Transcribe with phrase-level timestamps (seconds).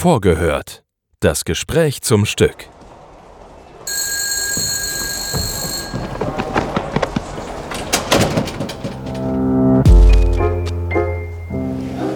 [0.00, 0.84] Vorgehört.
[1.18, 2.68] Das Gespräch zum Stück.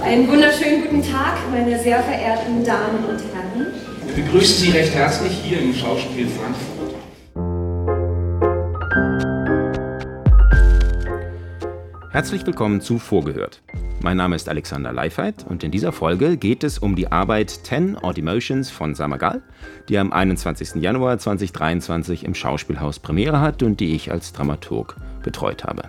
[0.01, 3.75] Einen wunderschönen guten Tag, meine sehr verehrten Damen und Herren.
[4.07, 6.95] Wir begrüßen Sie recht herzlich hier im Schauspiel Frankfurt.
[12.13, 13.61] Herzlich willkommen zu Vorgehört.
[14.05, 17.97] Mein Name ist Alexander Leifheit und in dieser Folge geht es um die Arbeit Ten
[17.97, 19.43] Odd Emotions von Samagal,
[19.89, 20.83] die am 21.
[20.83, 25.85] Januar 2023 im Schauspielhaus Premiere hat und die ich als Dramaturg betreut habe.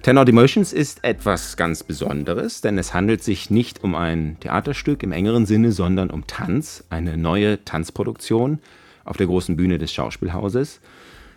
[0.00, 5.02] Ten Odd Emotions ist etwas ganz Besonderes, denn es handelt sich nicht um ein Theaterstück
[5.02, 8.58] im engeren Sinne, sondern um Tanz, eine neue Tanzproduktion
[9.04, 10.80] auf der großen Bühne des Schauspielhauses.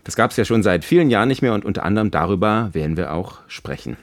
[0.05, 2.95] Das gab es ja schon seit vielen Jahren nicht mehr und unter anderem darüber werden
[2.95, 3.97] wir auch sprechen.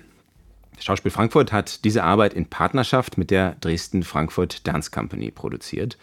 [0.76, 5.96] Das Schauspiel Frankfurt hat diese Arbeit in Partnerschaft mit der Dresden Frankfurt Dance Company produziert.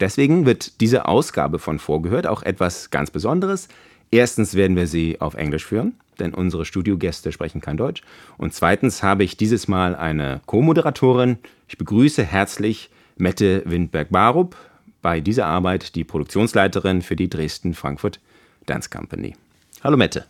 [0.00, 3.68] Deswegen wird diese Ausgabe von Vorgehört auch etwas ganz Besonderes.
[4.10, 8.02] Erstens werden wir sie auf Englisch führen, denn unsere Studiogäste sprechen kein Deutsch.
[8.36, 11.38] Und zweitens habe ich dieses Mal eine Co-Moderatorin.
[11.68, 14.56] Ich begrüße herzlich Mette Windberg-Barup,
[15.02, 18.18] bei dieser Arbeit die Produktionsleiterin für die Dresden Frankfurt
[18.66, 19.36] Dance Company.
[19.84, 20.26] Hallo Mette.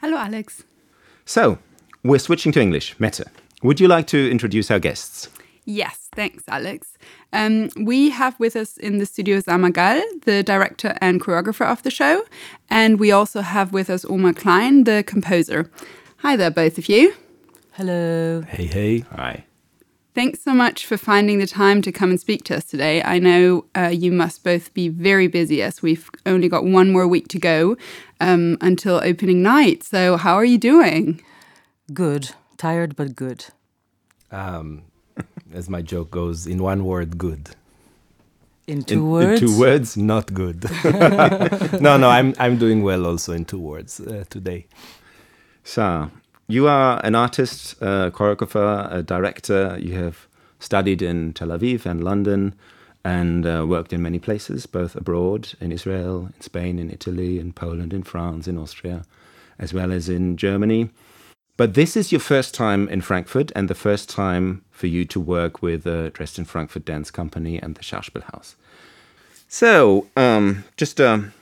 [0.00, 0.64] Hallo Alex.
[1.24, 1.58] So,
[2.06, 2.94] we're switching to English.
[2.98, 3.22] Mette,
[3.62, 5.28] would you like to introduce our guests?
[5.64, 6.96] Yes, thanks, Alex.
[7.32, 11.82] Um, we have with us in the studio Saar Magal, the director and choreographer of
[11.82, 12.24] the show,
[12.70, 15.70] and we also have with us Omer Klein, the composer.
[16.18, 17.14] Hi there, both of you.
[17.72, 18.42] Hello.
[18.42, 18.98] Hey, hey.
[19.16, 19.44] Hi.
[20.14, 23.02] Thanks so much for finding the time to come and speak to us today.
[23.02, 27.06] I know uh, you must both be very busy as we've only got one more
[27.06, 27.76] week to go
[28.20, 29.82] um, until opening night.
[29.82, 31.20] So, how are you doing?
[31.92, 32.30] Good.
[32.56, 33.46] Tired but good.
[34.30, 34.82] Um,
[35.52, 37.50] as my joke goes, in one word, good.
[38.66, 39.42] In In- two words.
[39.42, 40.64] In two words, not good.
[41.80, 44.66] no, no, I'm I'm doing well also in two words uh, today.
[45.62, 46.10] So,
[46.48, 49.78] you are an artist, a choreographer, a director.
[49.80, 50.26] You have
[50.58, 52.54] studied in Tel Aviv and London
[53.04, 57.52] and uh, worked in many places, both abroad, in Israel, in Spain, in Italy, in
[57.52, 59.04] Poland, in France, in Austria,
[59.60, 60.90] as well as in Germany.
[61.56, 65.18] But this is your first time in Frankfurt and the first time for you to
[65.18, 68.56] work with the Dresden Frankfurt Dance Company and the Schauspielhaus.
[69.48, 71.32] So, um, just a,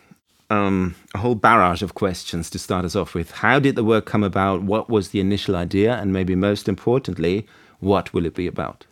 [0.50, 3.32] um, a whole barrage of questions to start us off with.
[3.32, 4.62] How did the work come about?
[4.62, 5.94] What was the initial idea?
[5.94, 7.46] And maybe most importantly,
[7.80, 8.86] what will it be about?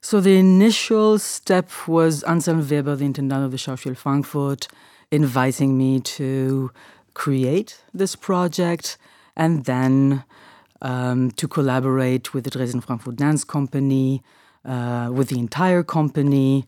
[0.00, 4.68] So the initial step was Anselm Weber, the intendant of the Schauspiel Frankfurt,
[5.10, 6.70] inviting me to
[7.12, 8.96] create this project
[9.36, 10.24] and then
[10.84, 14.22] um, to collaborate with the Dresden Frankfurt Dance Company,
[14.64, 16.64] uh, with the entire company.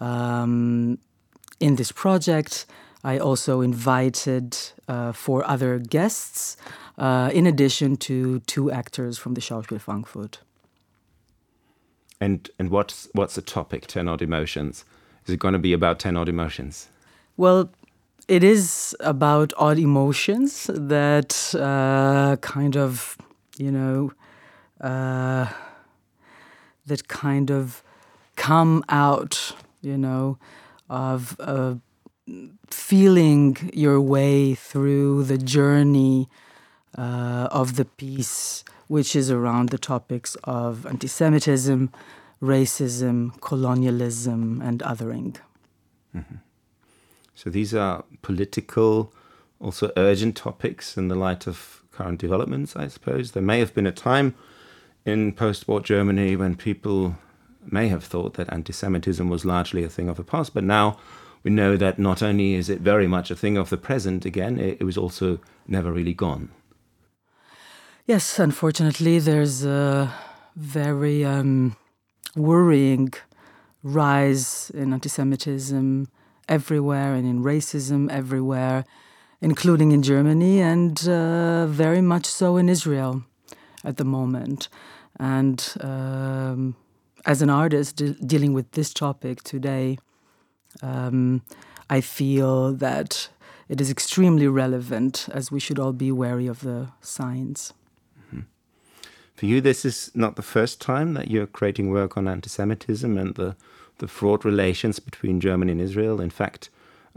[0.00, 0.98] Um,
[1.60, 2.66] in this project,
[3.04, 4.56] I also invited
[4.88, 6.56] uh, four other guests,
[6.96, 10.40] uh, in addition to two actors from the Schauspiel Frankfurt.
[12.20, 13.86] And and what's what's the topic?
[13.86, 14.84] Ten odd emotions.
[15.26, 16.88] Is it going to be about ten odd emotions?
[17.36, 17.68] Well,
[18.28, 23.16] it is about odd emotions that uh, kind of,
[23.58, 24.12] you know,
[24.80, 25.46] uh,
[26.86, 27.82] that kind of
[28.36, 30.38] come out, you know,
[30.88, 31.74] of uh,
[32.70, 36.28] feeling your way through the journey
[36.96, 41.90] uh, of the piece, which is around the topics of anti Semitism,
[42.42, 45.36] racism, colonialism, and othering.
[47.34, 49.12] So these are political,
[49.60, 53.32] also urgent topics in the light of current developments, I suppose.
[53.32, 54.34] There may have been a time
[55.04, 57.16] in post war Germany when people
[57.70, 60.98] may have thought that anti Semitism was largely a thing of the past, but now
[61.42, 64.58] we know that not only is it very much a thing of the present again,
[64.58, 66.50] it, it was also never really gone.
[68.06, 70.12] Yes, unfortunately, there's a
[70.54, 71.76] very um,
[72.36, 73.12] worrying
[73.82, 76.08] rise in anti Semitism
[76.48, 78.84] everywhere and in racism everywhere,
[79.40, 83.22] including in Germany and uh, very much so in Israel
[83.84, 84.68] at the moment.
[85.18, 86.76] And um,
[87.24, 89.98] as an artist de- dealing with this topic today,
[90.82, 91.42] um,
[91.88, 93.28] I feel that
[93.68, 97.72] it is extremely relevant as we should all be wary of the signs.
[99.36, 103.18] For you, this is not the first time that you're creating work on anti Semitism
[103.18, 103.54] and the,
[103.98, 106.22] the fraught relations between Germany and Israel.
[106.22, 106.70] In fact,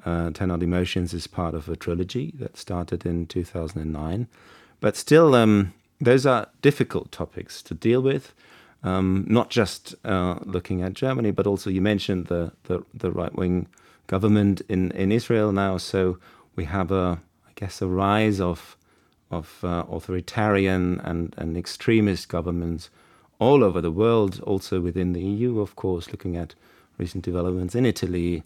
[0.06, 4.28] uh, Ten Odd Emotions is part of a trilogy that started in 2009.
[4.80, 8.34] But still, um, those are difficult topics to deal with.
[8.84, 13.34] um, not just uh, looking at Germany, but also you mentioned the, the, the right
[13.36, 13.68] wing
[14.07, 15.78] government in, in Israel now.
[15.78, 16.18] So
[16.56, 18.75] we have a, I guess, a rise of
[19.31, 22.90] of uh, authoritarian and, and extremist governments
[23.38, 26.56] all over the world, also within the EU, of course, looking at
[26.98, 28.42] recent developments in Italy,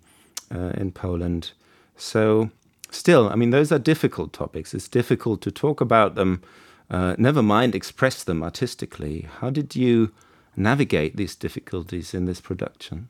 [0.53, 1.51] uh, in Poland.
[1.95, 2.49] So,
[2.89, 4.73] still, I mean, those are difficult topics.
[4.73, 6.41] It's difficult to talk about them,
[6.89, 9.27] uh, never mind express them artistically.
[9.39, 10.11] How did you
[10.55, 13.09] navigate these difficulties in this production?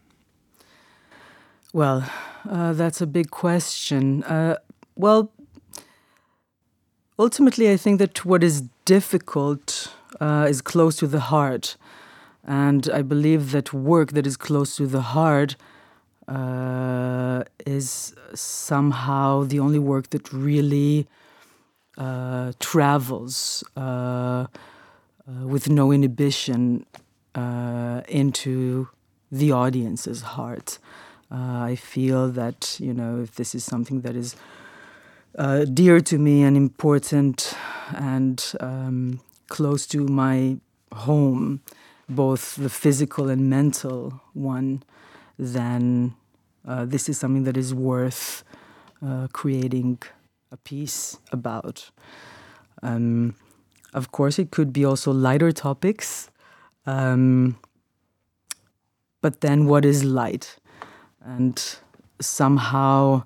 [1.73, 2.09] Well,
[2.49, 4.23] uh, that's a big question.
[4.23, 4.57] Uh,
[4.95, 5.31] well,
[7.17, 11.77] ultimately, I think that what is difficult uh, is close to the heart.
[12.45, 15.55] And I believe that work that is close to the heart
[16.27, 21.07] uh, is somehow the only work that really
[21.97, 24.47] uh, travels uh, uh,
[25.45, 26.85] with no inhibition
[27.35, 28.87] uh, into
[29.31, 30.79] the audience's heart.
[31.35, 34.35] I feel that, you know, if this is something that is
[35.35, 37.55] uh, dear to me and important
[37.95, 40.57] and um, close to my
[40.93, 41.61] home,
[42.07, 44.83] both the physical and mental one,
[45.37, 46.15] then
[46.67, 48.43] uh, this is something that is worth
[49.05, 50.01] uh, creating
[50.51, 51.89] a piece about.
[52.81, 53.35] Um,
[53.93, 56.29] of course, it could be also lighter topics.
[56.85, 57.57] Um,
[59.21, 60.57] but then, what is light?
[61.21, 61.61] And
[62.19, 63.23] somehow,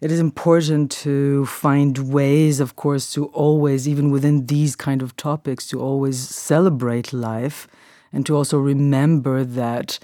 [0.00, 5.16] it is important to find ways, of course, to always, even within these kind of
[5.16, 7.68] topics, to always celebrate life
[8.12, 9.98] and to also remember that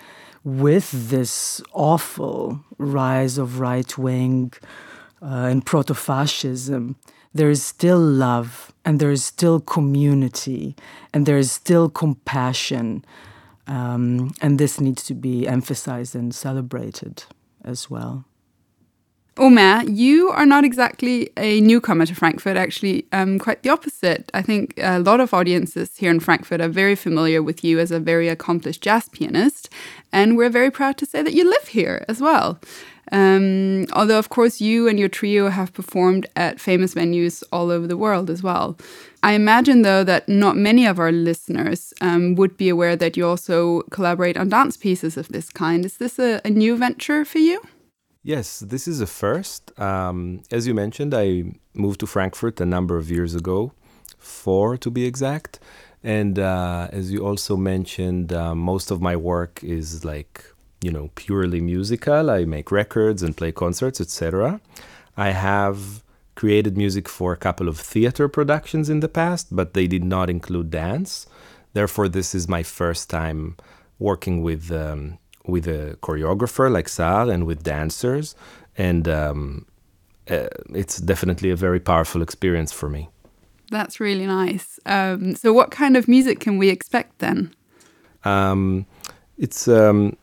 [0.44, 4.52] with this awful rise of right wing
[5.20, 6.96] uh, and proto fascism,
[7.34, 10.74] there is still love and there is still community
[11.12, 13.04] and there is still compassion.
[13.66, 17.24] Um, and this needs to be emphasized and celebrated
[17.64, 18.24] as well.
[19.38, 24.28] Omer, you are not exactly a newcomer to Frankfurt, actually, um, quite the opposite.
[24.34, 27.92] I think a lot of audiences here in Frankfurt are very familiar with you as
[27.92, 29.70] a very accomplished jazz pianist,
[30.12, 32.58] and we're very proud to say that you live here as well.
[33.12, 37.86] Um, although, of course, you and your trio have performed at famous venues all over
[37.86, 38.76] the world as well.
[39.22, 43.24] I imagine, though, that not many of our listeners um, would be aware that you
[43.24, 45.84] also collaborate on dance pieces of this kind.
[45.84, 47.62] Is this a, a new venture for you?
[48.28, 49.72] Yes, this is a first.
[49.80, 53.72] Um, as you mentioned, I moved to Frankfurt a number of years ago,
[54.18, 55.58] four to be exact.
[56.04, 60.44] And uh, as you also mentioned, uh, most of my work is like,
[60.82, 62.28] you know, purely musical.
[62.28, 64.60] I make records and play concerts, etc.
[65.16, 66.04] I have
[66.34, 70.28] created music for a couple of theater productions in the past, but they did not
[70.28, 71.26] include dance.
[71.72, 73.56] Therefore, this is my first time
[73.98, 75.16] working with um,
[75.48, 78.36] with a choreographer like Saar and with dancers,
[78.76, 79.66] and um,
[80.30, 83.08] uh, it's definitely a very powerful experience for me.
[83.70, 84.78] That's really nice.
[84.86, 87.54] Um, so, what kind of music can we expect then?
[88.24, 88.86] Um,
[89.36, 90.16] it's um,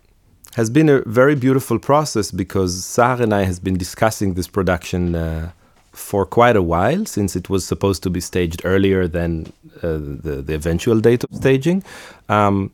[0.56, 5.16] has been a very beautiful process because Saar and I has been discussing this production
[5.16, 5.51] uh,
[5.92, 10.44] for quite a while since it was supposed to be staged earlier than uh, the
[10.45, 11.83] the eventual date of staging,
[12.30, 12.71] um,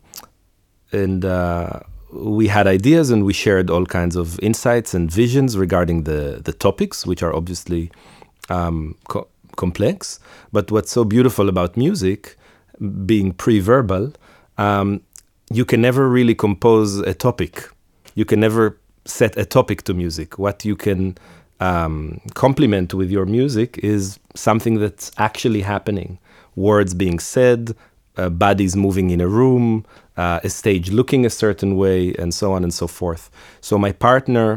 [0.91, 1.79] and uh,
[2.11, 6.53] we had ideas and we shared all kinds of insights and visions regarding the the
[6.53, 7.91] topics, which are obviously
[8.49, 10.19] um, co complex.
[10.51, 12.37] But what's so beautiful about music,
[13.05, 14.13] being pre-verbal,
[14.57, 15.01] um,
[15.51, 17.69] you can never really compose a topic.
[18.15, 20.39] You can never set a topic to music.
[20.39, 21.17] What you can
[21.59, 26.17] um, complement with your music is something that's actually happening.
[26.55, 27.75] Words being said,
[28.17, 29.85] uh, bodies moving in a room,
[30.21, 33.23] uh, a stage looking a certain way, and so on and so forth.
[33.67, 34.47] So my partner,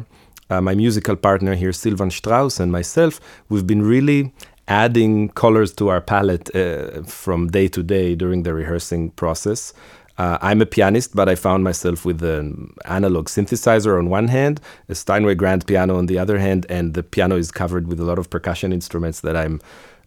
[0.51, 3.13] uh, my musical partner here, Silvan Strauss, and myself,
[3.49, 4.21] we've been really
[4.69, 9.73] adding colors to our palette uh, from day to day during the rehearsing process.
[10.17, 14.61] Uh, I'm a pianist, but I found myself with an analog synthesizer on one hand,
[14.89, 18.05] a Steinway grand piano on the other hand, and the piano is covered with a
[18.05, 19.61] lot of percussion instruments that I'm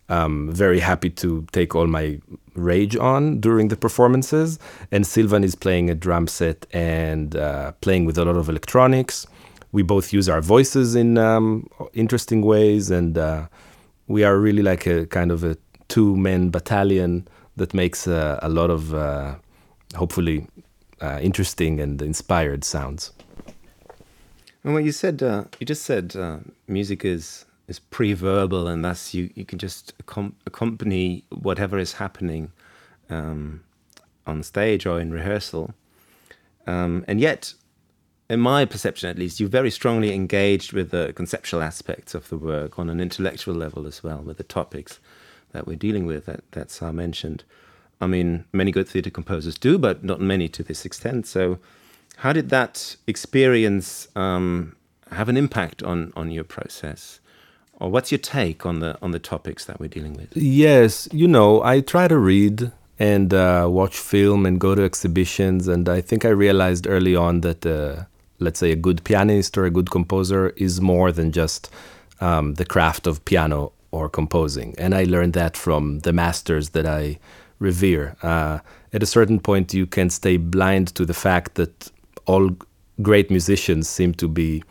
[0.09, 2.19] um, very happy to take all my
[2.55, 4.59] rage on during the performances.
[4.91, 9.27] And Silvan is playing a drum set and uh, playing with a lot of electronics.
[9.71, 13.47] We both use our voices in um, interesting ways, and uh,
[14.07, 15.57] we are really like a kind of a
[15.89, 19.35] two men battalion that makes uh, a lot of uh,
[19.95, 20.47] hopefully
[21.01, 23.11] uh, interesting and inspired sounds.
[24.63, 26.15] And what you said, uh, you just said
[26.67, 32.51] music is is pre-verbal, and thus you, you can just accom- accompany whatever is happening
[33.09, 33.61] um,
[34.25, 35.73] on stage or in rehearsal.
[36.65, 37.53] Um, and yet,
[38.29, 42.37] in my perception at least, you're very strongly engaged with the conceptual aspects of the
[42.37, 44.99] work on an intellectual level as well, with the topics
[45.51, 47.43] that we're dealing with that, that mentioned.
[47.99, 51.25] I mean, many good theatre composers do, but not many to this extent.
[51.25, 51.59] So,
[52.17, 54.75] how did that experience um,
[55.11, 57.19] have an impact on, on your process?
[57.79, 60.35] Or what's your take on the on the topics that we're dealing with?
[60.35, 65.67] Yes, you know, I try to read and uh, watch film and go to exhibitions,
[65.67, 68.05] and I think I realized early on that, uh,
[68.39, 71.69] let's say, a good pianist or a good composer is more than just
[72.19, 76.87] um, the craft of piano or composing, and I learned that from the masters that
[76.87, 77.19] I
[77.59, 78.15] revere.
[78.23, 78.59] Uh,
[78.93, 81.91] at a certain point, you can stay blind to the fact that
[82.25, 82.55] all
[83.03, 84.63] great musicians seem to be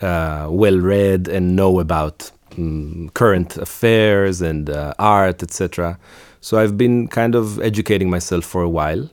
[0.00, 5.98] uh, well read and know about um, current affairs and uh, art, etc.
[6.40, 9.08] So I've been kind of educating myself for a while,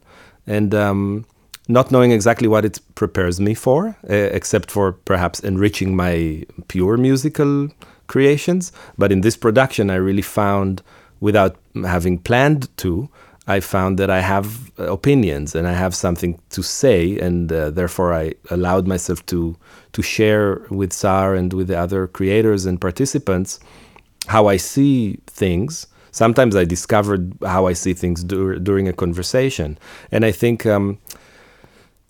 [0.45, 1.25] and um,
[1.67, 6.97] not knowing exactly what it prepares me for, uh, except for perhaps enriching my pure
[6.97, 7.69] musical
[8.07, 8.71] creations.
[8.97, 10.81] But in this production, I really found,
[11.19, 13.09] without having planned to,
[13.47, 18.13] I found that I have opinions and I have something to say, and uh, therefore
[18.13, 19.57] I allowed myself to
[19.93, 23.59] to share with Saar and with the other creators and participants
[24.27, 25.87] how I see things.
[26.11, 29.77] Sometimes I discovered how I see things dur- during a conversation,
[30.11, 30.65] and I think.
[30.65, 30.99] Um,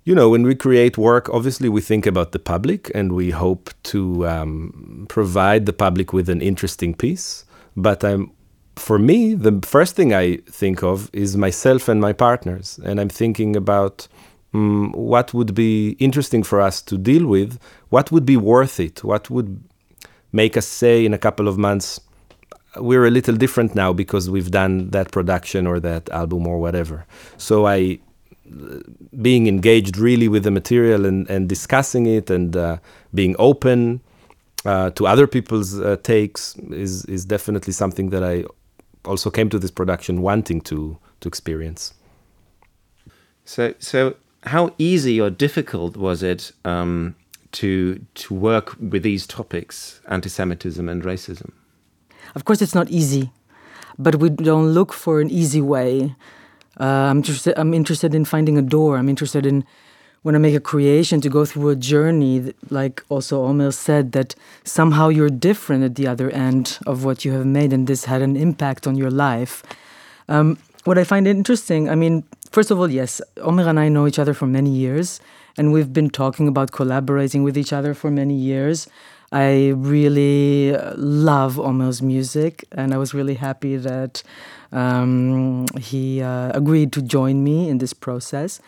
[0.03, 3.69] you know, when we create work, obviously we think about the public and we hope
[3.83, 7.45] to um, provide the public with an interesting piece.
[7.77, 8.31] But I'm
[8.75, 12.79] for me, the first thing I think of is myself and my partners.
[12.83, 14.07] And I'm thinking about
[14.53, 17.59] um, what would be interesting for us to deal with,
[17.89, 19.63] what would be worth it, what would
[20.31, 21.99] make us say in a couple of months,
[22.77, 27.05] we're a little different now because we've done that production or that album or whatever.
[27.37, 27.99] So I,
[29.21, 32.77] being engaged really with the material and, and discussing it and uh,
[33.13, 34.01] being open
[34.65, 38.45] uh, to other people's uh, takes is is definitely something that I
[39.05, 41.93] also came to this production wanting to to experience.
[43.45, 47.15] So, so how easy or difficult was it um,
[47.53, 51.51] to to work with these topics, anti-Semitism and racism?
[52.35, 53.31] Of course, it's not easy,
[53.97, 56.15] but we don't look for an easy way.
[56.79, 57.59] Uh, I'm interested.
[57.59, 58.97] I'm interested in finding a door.
[58.97, 59.65] I'm interested in
[60.23, 64.35] when I make a creation to go through a journey, like also Omer said, that
[64.63, 68.21] somehow you're different at the other end of what you have made, and this had
[68.21, 69.63] an impact on your life.
[70.29, 74.05] Um, what I find interesting, I mean, first of all, yes, Omer and I know
[74.07, 75.19] each other for many years,
[75.57, 78.87] and we've been talking about collaborating with each other for many years.
[79.31, 84.21] I really uh, love Omer's music, and I was really happy that
[84.71, 88.61] um, he uh, agreed to join me in this process.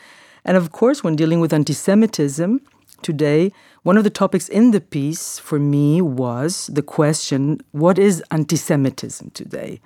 [0.46, 2.62] And of course, when dealing with anti Semitism
[3.02, 3.52] today,
[3.84, 8.56] one of the topics in the piece for me was the question what is anti
[8.56, 9.82] Semitism today?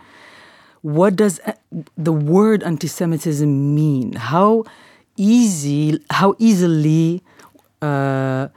[0.81, 1.39] What does
[1.97, 4.13] the word anti Semitism mean?
[4.13, 4.65] How
[5.15, 7.23] easy, how easily
[7.81, 8.47] uh,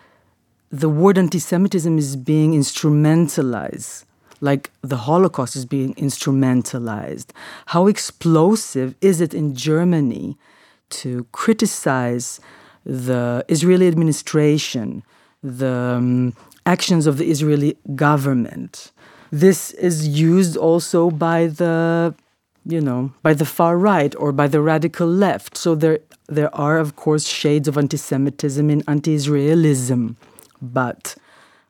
[0.70, 4.04] the word anti Semitism is being instrumentalized
[4.40, 7.26] like the Holocaust is being instrumentalized.
[7.66, 10.38] How explosive is it in Germany
[10.90, 12.40] to criticize
[12.84, 15.02] the Israeli administration,
[15.42, 16.34] the um,
[16.66, 18.92] actions of the Israeli government.
[19.30, 22.14] This is used also by the,
[22.64, 25.56] you know, by the far right or by the radical left.
[25.56, 30.16] So there, there are of course shades of anti-Semitism in anti-Israelism,
[30.60, 31.14] but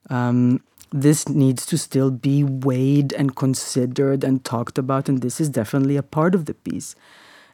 [0.08, 0.62] um,
[0.92, 5.96] this needs to still be weighed and considered and talked about, and this is definitely
[5.96, 6.96] a part of the piece.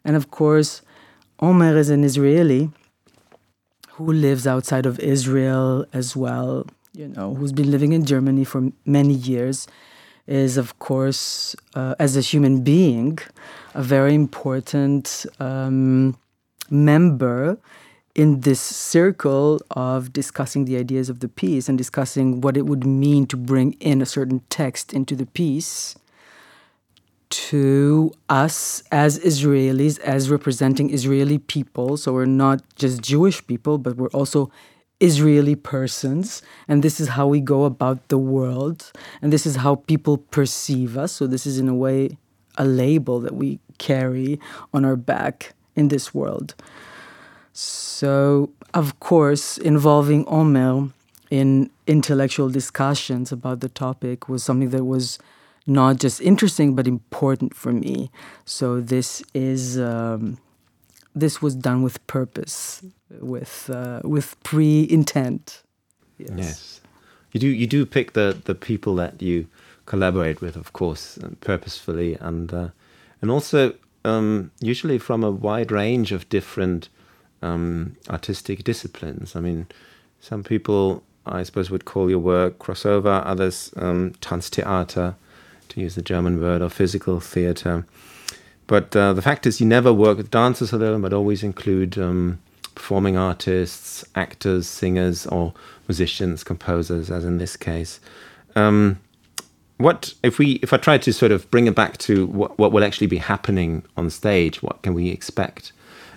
[0.04, 0.82] And of course,
[1.40, 2.70] Omer is an Israeli
[3.90, 8.72] who lives outside of Israel as well, you know, who's been living in Germany for
[8.86, 9.66] many years,
[10.26, 13.18] is, of course, uh, as a human being,
[13.74, 16.16] a very important um,
[16.70, 17.58] member
[18.14, 22.86] in this circle of discussing the ideas of the piece and discussing what it would
[22.86, 25.96] mean to bring in a certain text into the piece
[27.30, 31.96] to us as Israelis, as representing Israeli people.
[31.96, 34.50] So we're not just Jewish people, but we're also
[35.00, 36.42] Israeli persons.
[36.68, 38.92] And this is how we go about the world.
[39.20, 41.12] And this is how people perceive us.
[41.12, 42.16] So this is, in a way,
[42.56, 44.40] a label that we carry
[44.72, 46.54] on our back in this world.
[47.52, 50.90] So, of course, involving Omer
[51.30, 55.18] in intellectual discussions about the topic was something that was
[55.66, 58.10] not just interesting but important for me.
[58.44, 60.38] So this is um,
[61.14, 62.84] this was done with purpose,
[63.20, 65.62] with uh, with pre-intent.
[66.18, 66.30] Yes.
[66.36, 66.80] yes.
[67.32, 67.48] you do.
[67.48, 69.46] You do pick the the people that you
[69.86, 72.68] collaborate with, of course, uh, purposefully, and uh,
[73.20, 76.88] and also um, usually from a wide range of different
[77.42, 79.34] um, artistic disciplines.
[79.34, 79.66] I mean,
[80.20, 83.22] some people, I suppose, would call your work crossover.
[83.24, 85.14] Others, um, Tanztheater,
[85.76, 87.86] to use the German word, or physical theater.
[88.66, 92.40] But uh, the fact is, you never work with dancers alone, but always include um,
[92.74, 95.52] performing artists, actors, singers, or
[95.86, 98.00] musicians, composers, as in this case.
[98.56, 98.98] Um,
[99.76, 102.72] what if we if I try to sort of bring it back to what, what
[102.72, 104.62] will actually be happening on stage?
[104.62, 105.72] What can we expect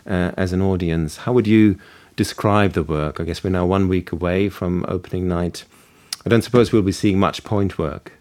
[0.07, 1.17] uh, as an audience?
[1.17, 1.77] How would you
[2.15, 3.19] describe the work?
[3.19, 5.65] I guess we're now one week away from opening night.
[6.25, 8.13] I don't suppose we'll be seeing much point work.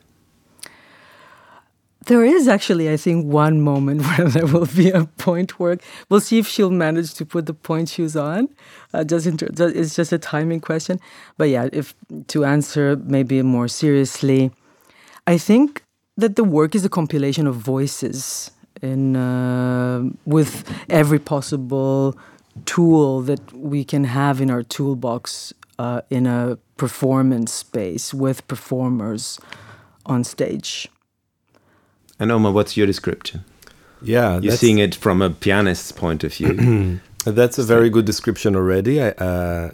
[2.07, 5.83] There is actually, I think, one moment where there will be a point work.
[6.09, 8.49] We'll see if she'll manage to put the point shoes on.
[8.95, 11.01] Uh, just inter- it's just a timing question.
[11.37, 11.95] But yeah, if
[12.29, 14.51] to answer maybe more seriously,
[15.27, 15.83] I think
[16.17, 18.51] that the work is a compilation of voices
[18.83, 22.17] in uh, with every possible
[22.65, 29.39] tool that we can have in our toolbox uh, in a performance space with performers
[30.07, 30.89] on stage.
[32.19, 33.45] And Omer, what's your description?
[34.03, 37.01] Yeah, you're seeing it from a pianist's point of view.
[37.25, 39.01] that's a very good description already.
[39.01, 39.13] Uh,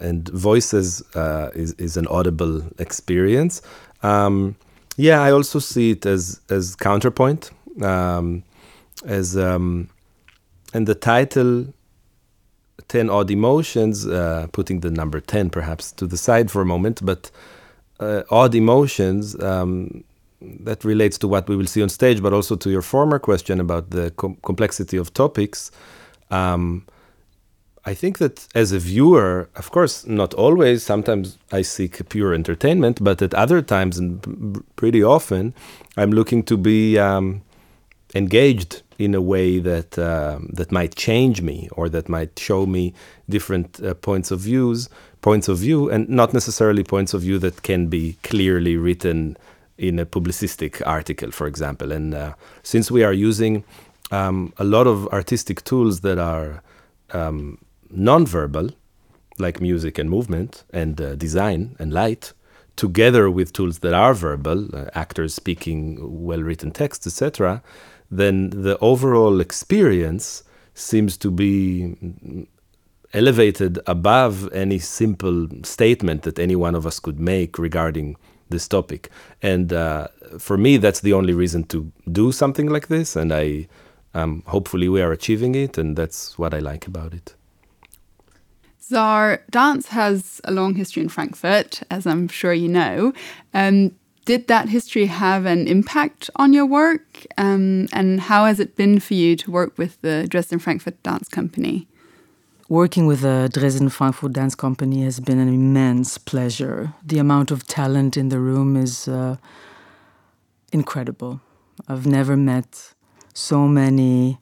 [0.01, 3.61] and voices uh, is is an audible experience.
[4.03, 4.55] Um,
[4.97, 8.43] yeah, I also see it as as counterpoint, um,
[9.05, 9.89] as um,
[10.73, 11.73] and the title,
[12.87, 17.05] ten odd emotions, uh, putting the number ten perhaps to the side for a moment,
[17.05, 17.29] but
[17.99, 19.39] uh, odd emotions.
[19.41, 20.03] Um,
[20.61, 23.59] that relates to what we will see on stage, but also to your former question
[23.59, 25.71] about the com complexity of topics.
[26.31, 26.85] Um,
[27.87, 33.03] I think that as a viewer, of course, not always, sometimes I seek pure entertainment,
[33.03, 35.53] but at other times, and pretty often,
[35.95, 37.43] I'm looking to be um,
[38.15, 42.93] engaged in a way that uh, that might change me or that might show me
[43.29, 44.89] different uh, points of views,
[45.21, 49.37] points of view, and not necessarily points of view that can be clearly written
[49.77, 51.91] in a publicistic article, for example.
[51.91, 52.33] And uh,
[52.63, 53.63] since we are using
[54.11, 56.63] um, a lot of artistic tools that are
[57.11, 57.57] um,
[57.93, 58.73] nonverbal,
[59.37, 62.33] like music and movement and uh, design and light,
[62.75, 67.61] together with tools that are verbal, uh, actors speaking well written text, etc.,
[68.11, 72.47] then the overall experience seems to be
[73.13, 78.15] elevated above any simple statement that any one of us could make regarding
[78.49, 79.09] this topic.
[79.41, 80.07] And uh,
[80.39, 83.15] for me, that's the only reason to do something like this.
[83.15, 83.67] And I,
[84.13, 87.35] um, hopefully, we are achieving it, and that's what I like about it.
[88.79, 93.13] Saar dance has a long history in Frankfurt, as I'm sure you know.
[93.53, 93.91] Um,
[94.25, 97.25] did that history have an impact on your work?
[97.37, 101.29] Um, and how has it been for you to work with the Dresden Frankfurt Dance
[101.29, 101.87] Company?
[102.67, 106.95] Working with the Dresden Frankfurt Dance Company has been an immense pleasure.
[107.05, 109.37] The amount of talent in the room is uh,
[110.71, 111.41] incredible.
[111.87, 112.95] I've never met
[113.35, 114.39] so many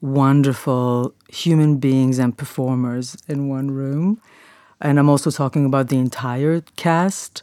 [0.00, 4.22] wonderful human beings and performers in one room.
[4.80, 7.42] And I'm also talking about the entire cast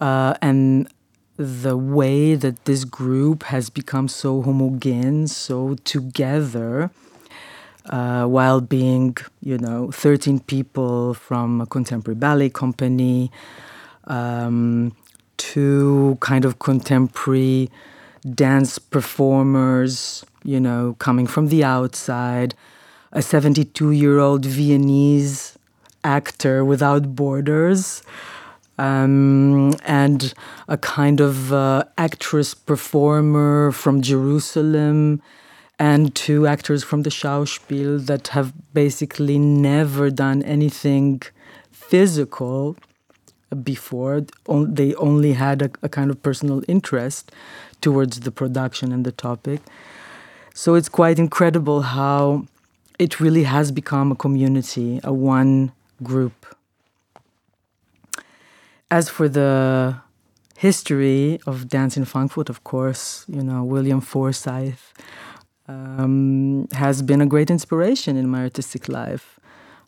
[0.00, 0.88] uh, and
[1.36, 6.90] the way that this group has become so homogeneous, so together,
[7.90, 13.30] uh, while being, you know, 13 people from a contemporary ballet company,
[14.04, 14.94] um,
[15.36, 17.70] two kind of contemporary
[18.34, 22.54] dance performers, you know, coming from the outside,
[23.12, 25.58] a 72 year old Viennese
[26.04, 28.02] actor without borders,
[28.78, 30.34] um, and
[30.68, 35.22] a kind of uh, actress performer from Jerusalem,
[35.78, 41.22] and two actors from the Schauspiel that have basically never done anything
[41.70, 42.76] physical
[43.62, 44.24] before.
[44.48, 47.30] They only had a, a kind of personal interest
[47.80, 49.60] towards the production and the topic.
[50.54, 52.46] So it's quite incredible how
[52.98, 56.46] it really has become a community, a one group.
[58.90, 59.96] As for the
[60.56, 64.78] history of dance in Frankfurt, of course, you know, William Forsythe
[65.68, 69.38] um, has been a great inspiration in my artistic life.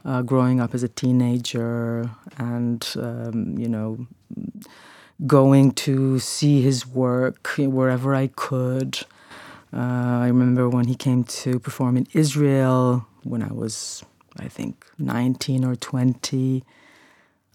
[0.05, 4.07] Uh, growing up as a teenager and, um, you know,
[5.27, 9.01] going to see his work wherever I could.
[9.73, 14.05] Uh, I remember when he came to perform in Israel when I was,
[14.39, 16.65] I think, 19 or 20.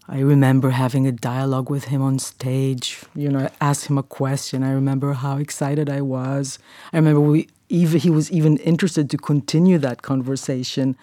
[0.06, 3.02] I remember having a dialogue with him on stage.
[3.14, 4.62] You know, I asked him a question.
[4.62, 6.58] I remember how excited I was.
[6.92, 10.96] I remember we even he was even interested to continue that conversation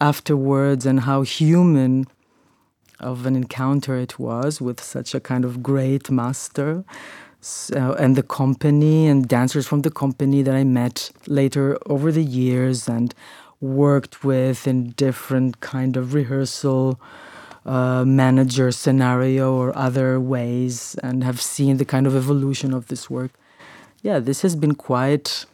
[0.00, 2.06] afterwards and how human
[3.00, 6.84] of an encounter it was with such a kind of great master.
[7.40, 12.22] So, and the company and dancers from the company that I met later over the
[12.22, 13.12] years and
[13.60, 17.00] worked with in different kind of rehearsal
[17.64, 23.08] uh, manager scenario or other ways and have seen the kind of evolution of this
[23.08, 23.32] work.
[24.02, 25.44] Yeah, this has been quite,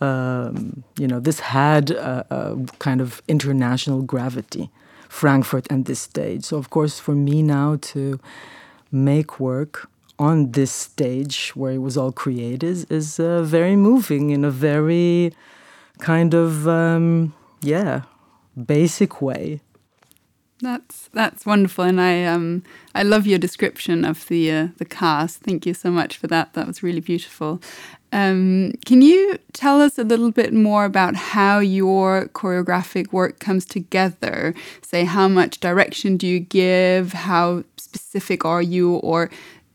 [0.00, 4.70] um, you know, this had a, a, kind of international gravity,
[5.08, 6.44] Frankfurt and this stage.
[6.44, 8.18] So, of course, for me now to
[8.90, 14.44] make work on this stage where it was all created is, uh, very moving in
[14.44, 15.32] a very
[15.98, 18.02] kind of, um, yeah,
[18.66, 19.60] basic way.
[20.62, 22.62] That's that's wonderful, and I um
[22.94, 25.40] I love your description of the uh, the cast.
[25.40, 26.52] Thank you so much for that.
[26.52, 27.62] That was really beautiful.
[28.12, 33.64] Um, can you tell us a little bit more about how your choreographic work comes
[33.64, 34.54] together?
[34.82, 37.12] Say, how much direction do you give?
[37.12, 38.96] How specific are you?
[38.96, 39.30] Or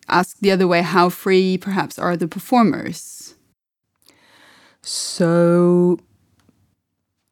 [0.09, 3.35] ask the other way, how free perhaps are the performers?
[4.81, 5.97] So,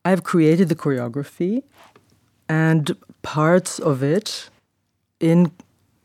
[0.05, 1.63] I've created the choreography
[2.49, 4.49] and parts of it
[5.19, 5.51] in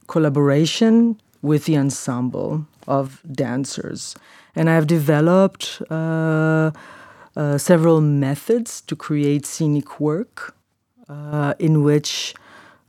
[0.08, 4.14] collaboration with the ensemble of dancers.
[4.58, 6.72] And I've developed uh,
[7.36, 10.56] uh, several methods to create scenic work
[11.08, 12.34] uh, in which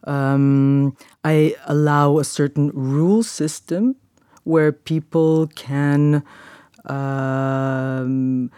[0.06, 3.98] um, I allow a certain rule system
[4.46, 6.24] where people can
[6.86, 8.50] um,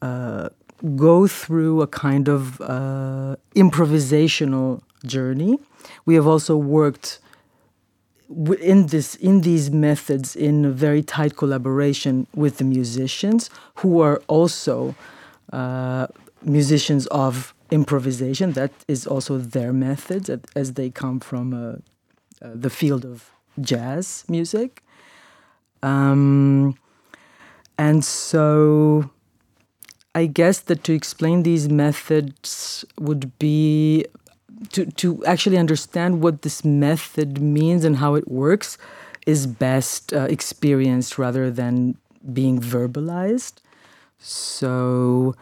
[0.00, 0.48] uh,
[0.96, 5.58] go through a kind of uh, improvisational journey.
[6.06, 7.20] We have also worked
[8.60, 14.20] in this in these methods in a very tight collaboration with the musicians who are
[14.26, 14.94] also
[15.52, 16.06] uh,
[16.42, 18.52] musicians of improvisation.
[18.52, 21.76] That is also their methods as they come from uh,
[22.44, 24.82] uh, the field of jazz music.
[25.82, 26.76] Um,
[27.78, 29.10] and so
[30.14, 34.04] I guess that to explain these methods would be
[34.72, 38.78] to, to actually understand what this method means and how it works
[39.26, 41.96] is best uh, experienced rather than
[42.32, 43.54] being verbalized.
[44.18, 45.34] So,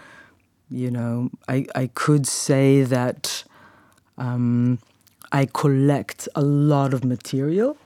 [0.68, 3.44] you know, I, I could say that
[4.18, 4.78] um,
[5.32, 7.76] I collect a lot of material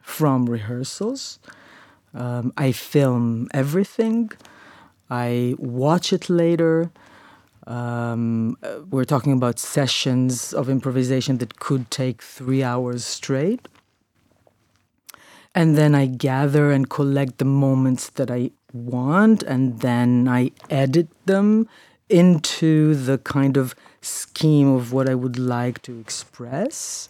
[0.00, 1.38] from rehearsals.
[2.14, 4.30] Um, I film everything.
[5.10, 6.90] I watch it later.
[7.66, 8.56] Um,
[8.90, 13.68] we're talking about sessions of improvisation that could take three hours straight.
[15.54, 21.08] And then I gather and collect the moments that I want, and then I edit
[21.26, 21.68] them
[22.08, 27.08] into the kind of scheme of what I would like to express.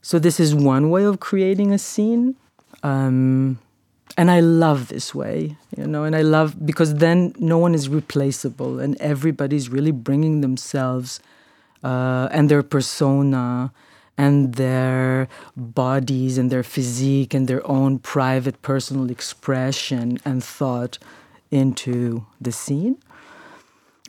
[0.00, 2.36] So, this is one way of creating a scene.
[2.82, 3.58] Um,
[4.16, 7.88] and I love this way, you know, and I love because then no one is
[7.88, 11.20] replaceable and everybody's really bringing themselves
[11.82, 13.72] uh, and their persona
[14.16, 20.98] and their bodies and their physique and their own private personal expression and thought
[21.50, 22.96] into the scene.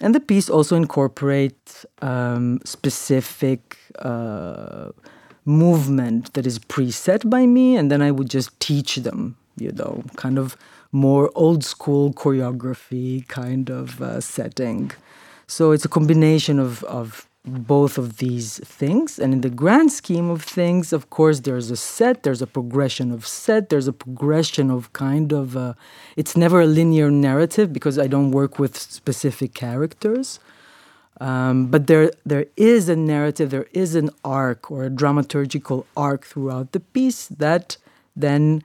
[0.02, 4.90] And the piece also incorporates um, specific uh,
[5.46, 10.04] movement that is preset by me, and then I would just teach them you know,
[10.16, 10.58] kind of
[10.92, 14.92] more old school choreography kind of uh, setting.
[15.48, 19.20] So it's a combination of, of both of these things.
[19.20, 23.12] And in the grand scheme of things, of course, there's a set, there's a progression
[23.12, 25.74] of set, there's a progression of kind of, uh,
[26.16, 30.40] it's never a linear narrative because I don't work with specific characters.
[31.22, 36.26] Um, but there, there is a narrative, there is an arc or a dramaturgical arc
[36.26, 37.78] throughout the piece that
[38.16, 38.64] then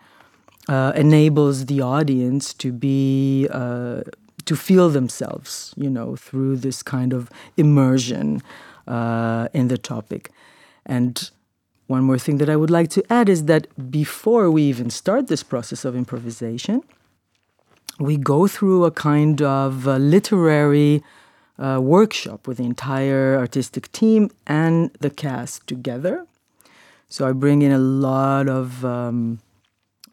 [0.71, 4.03] uh, enables the audience to be uh,
[4.45, 8.41] to feel themselves, you know, through this kind of immersion
[8.87, 10.31] uh, in the topic.
[10.87, 11.31] And
[11.89, 15.27] one more thing that I would like to add is that before we even start
[15.27, 16.83] this process of improvisation,
[17.99, 21.03] we go through a kind of literary
[21.59, 26.27] uh, workshop with the entire artistic team and the cast together.
[27.09, 29.41] So I bring in a lot of um,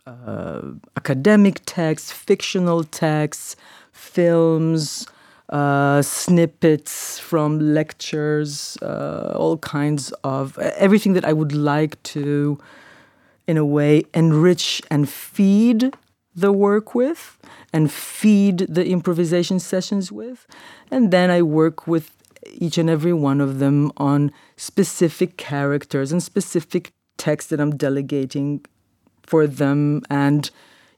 [0.07, 0.61] uh,
[0.95, 3.55] academic texts, fictional texts,
[3.91, 5.07] films,
[5.49, 12.57] uh, snippets from lectures, uh, all kinds of everything that I would like to,
[13.47, 15.93] in a way, enrich and feed
[16.35, 17.37] the work with
[17.73, 20.45] and feed the improvisation sessions with.
[20.91, 22.11] And then I work with
[22.53, 28.63] each and every one of them on specific characters and specific texts that I'm delegating
[29.27, 30.01] for them.
[30.09, 30.49] And,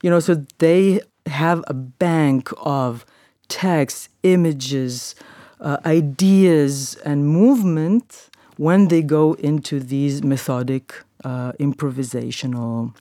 [0.01, 3.05] you know, so they have a bank of
[3.49, 5.15] texts, images,
[5.59, 12.95] uh, ideas, and movement when they go into these methodic uh, improvisational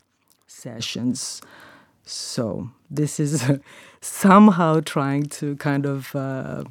[0.46, 1.40] sessions.
[2.04, 3.44] So this is
[4.00, 6.64] somehow trying to kind of uh,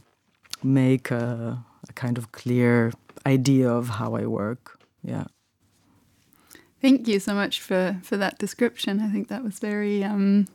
[0.64, 2.92] make a, a kind of clear
[3.26, 4.80] idea of how I work.
[5.04, 5.26] Yeah.
[6.82, 9.00] Thank you so much for for that description.
[9.00, 10.48] I think that was very um,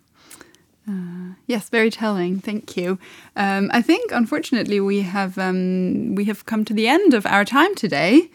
[0.88, 2.40] uh, yes, very telling.
[2.40, 2.98] Thank you.
[3.36, 7.44] Um, I think, unfortunately, we have um, we have come to the end of our
[7.44, 8.30] time today.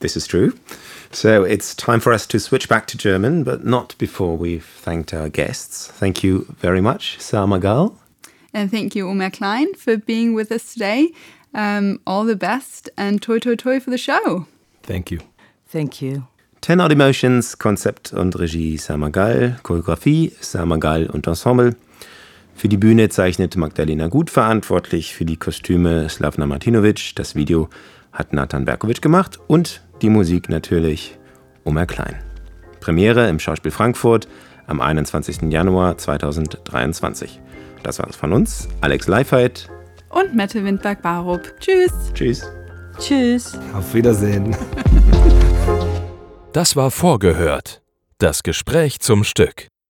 [0.00, 0.58] This is true.
[1.12, 5.12] So it's time for us to switch back to German, but not before we've thanked
[5.12, 5.88] our guests.
[5.88, 7.96] Thank you very much, Saar Magal.
[8.54, 11.10] And thank you, Omer Klein, for being with us today.
[11.52, 14.46] Um, all the best and toi toi toi for the show.
[14.82, 15.20] Thank you.
[15.66, 16.26] Thank you.
[16.60, 21.74] Ten Odd Emotions, Konzept und Regie Samagal, Choreografie Samagal und Ensemble.
[22.54, 27.70] Für die Bühne zeichnet Magdalena Gut verantwortlich, für die Kostüme Slavna Martinovic, das Video
[28.12, 31.18] hat Nathan Berkovic gemacht und die Musik natürlich
[31.64, 32.16] Omer Klein.
[32.80, 34.28] Premiere im Schauspiel Frankfurt
[34.66, 35.50] am 21.
[35.50, 37.40] Januar 2023.
[37.82, 39.70] Das war's von uns, Alex Leifheit
[40.10, 41.54] und Mette Windberg-Barup.
[41.58, 41.92] Tschüss.
[42.12, 42.50] Tschüss.
[42.98, 43.58] Tschüss.
[43.72, 44.54] Auf Wiedersehen.
[46.52, 47.80] Das war vorgehört.
[48.18, 49.69] Das Gespräch zum Stück.